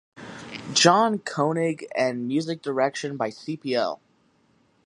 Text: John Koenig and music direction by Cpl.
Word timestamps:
John 0.73 1.19
Koenig 1.19 1.85
and 1.95 2.27
music 2.27 2.63
direction 2.63 3.17
by 3.17 3.29
Cpl. 3.29 3.99